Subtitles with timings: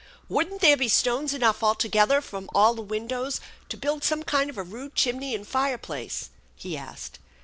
[0.29, 4.49] "Wouldn't there be stones enough all together from all the windows to build some kind
[4.49, 7.19] of a rude chimney and fireplace?" he asked.